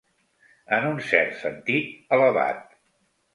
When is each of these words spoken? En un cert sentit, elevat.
En 0.77 0.87
un 0.91 1.01
cert 1.09 1.37
sentit, 1.41 1.93
elevat. 2.19 2.75